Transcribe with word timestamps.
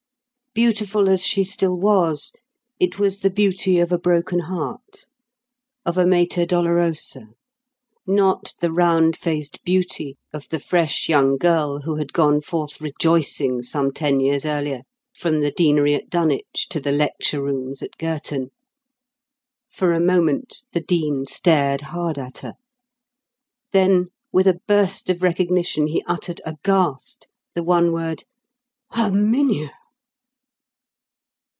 Beautiful 0.53 1.07
as 1.07 1.25
she 1.25 1.45
still 1.45 1.79
was, 1.79 2.33
it 2.77 2.99
was 2.99 3.21
the 3.21 3.29
beauty 3.29 3.79
of 3.79 3.93
a 3.93 3.97
broken 3.97 4.39
heart, 4.39 5.07
of 5.85 5.97
a 5.97 6.05
Mater 6.05 6.45
Dolorosa, 6.45 7.29
not 8.05 8.53
the 8.59 8.67
roundfaced 8.67 9.63
beauty 9.63 10.17
of 10.33 10.49
the 10.49 10.59
fresh 10.59 11.07
young 11.07 11.37
girl 11.37 11.79
who 11.83 11.95
had 11.95 12.11
gone 12.11 12.41
forth 12.41 12.81
rejoicing 12.81 13.61
some 13.61 13.93
ten 13.93 14.19
years 14.19 14.45
earlier 14.45 14.81
from 15.15 15.39
the 15.39 15.51
Deanery 15.51 15.93
at 15.93 16.09
Dunwich 16.09 16.67
to 16.71 16.81
the 16.81 16.91
lecture 16.91 17.41
rooms 17.41 17.81
at 17.81 17.97
Girton. 17.97 18.51
For 19.71 19.93
a 19.93 20.01
moment 20.01 20.65
the 20.73 20.81
Dean 20.81 21.25
stared 21.27 21.79
hard 21.79 22.19
at 22.19 22.39
her. 22.39 22.55
Then 23.71 24.09
with 24.33 24.47
a 24.47 24.59
burst 24.67 25.09
of 25.09 25.23
recognition 25.23 25.87
he 25.87 26.03
uttered 26.07 26.41
aghast 26.45 27.29
the 27.55 27.63
one 27.63 27.93
word 27.93 28.25
"Herminia!" 28.91 29.69